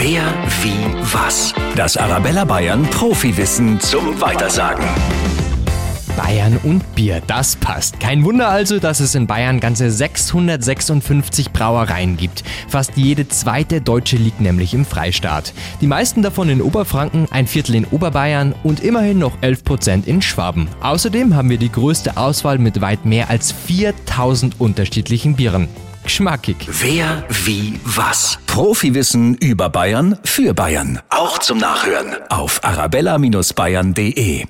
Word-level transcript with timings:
Wer, 0.00 0.22
wie, 0.62 0.76
was? 1.12 1.52
Das 1.74 1.96
Arabella 1.96 2.44
Bayern 2.44 2.84
Profiwissen 2.84 3.80
zum 3.80 4.20
Weitersagen. 4.20 4.84
Bayern 6.16 6.56
und 6.62 6.94
Bier, 6.94 7.20
das 7.26 7.56
passt. 7.56 7.98
Kein 7.98 8.22
Wunder 8.22 8.48
also, 8.48 8.78
dass 8.78 9.00
es 9.00 9.16
in 9.16 9.26
Bayern 9.26 9.58
ganze 9.58 9.90
656 9.90 11.50
Brauereien 11.50 12.16
gibt. 12.16 12.44
Fast 12.68 12.92
jede 12.94 13.26
zweite 13.26 13.80
deutsche 13.80 14.18
liegt 14.18 14.40
nämlich 14.40 14.72
im 14.72 14.84
Freistaat. 14.84 15.52
Die 15.80 15.88
meisten 15.88 16.22
davon 16.22 16.48
in 16.48 16.62
Oberfranken, 16.62 17.26
ein 17.32 17.48
Viertel 17.48 17.74
in 17.74 17.84
Oberbayern 17.84 18.54
und 18.62 18.78
immerhin 18.78 19.18
noch 19.18 19.38
11 19.40 19.64
Prozent 19.64 20.06
in 20.06 20.22
Schwaben. 20.22 20.68
Außerdem 20.80 21.34
haben 21.34 21.50
wir 21.50 21.58
die 21.58 21.72
größte 21.72 22.16
Auswahl 22.16 22.58
mit 22.58 22.80
weit 22.80 23.04
mehr 23.04 23.30
als 23.30 23.50
4000 23.50 24.60
unterschiedlichen 24.60 25.34
Bieren. 25.34 25.66
Geschmackig. 26.08 26.56
Wer, 26.66 27.22
wie, 27.28 27.78
was? 27.84 28.38
Profiwissen 28.46 29.34
über 29.34 29.68
Bayern 29.68 30.18
für 30.24 30.54
Bayern. 30.54 31.00
Auch 31.10 31.36
zum 31.36 31.58
Nachhören 31.58 32.16
auf 32.30 32.64
arabella-bayern.de. 32.64 34.46